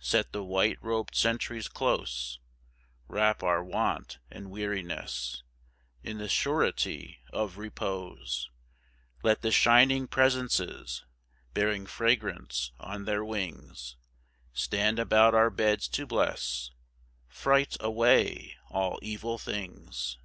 "Set 0.00 0.32
the 0.32 0.44
white 0.44 0.76
robed 0.82 1.14
sentries 1.14 1.66
close, 1.66 2.38
Wrap 3.08 3.42
our 3.42 3.64
want 3.64 4.18
and 4.30 4.50
weariness 4.50 5.44
In 6.02 6.18
the 6.18 6.28
surety 6.28 7.22
of 7.32 7.56
repose; 7.56 8.50
Let 9.22 9.40
the 9.40 9.50
shining 9.50 10.08
presences, 10.08 11.06
Bearing 11.54 11.86
fragrance 11.86 12.72
on 12.78 13.06
their 13.06 13.24
wings, 13.24 13.96
Stand 14.52 14.98
about 14.98 15.34
our 15.34 15.48
beds 15.48 15.88
to 15.88 16.06
bless, 16.06 16.70
Fright 17.26 17.74
away 17.80 18.58
all 18.68 18.98
evil 19.00 19.38
things. 19.38 20.18